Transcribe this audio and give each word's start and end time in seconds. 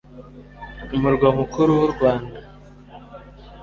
umurwa 0.95 1.27
mukuru 1.37 1.69
w'u 1.79 1.89
Rwanda. 1.93 2.37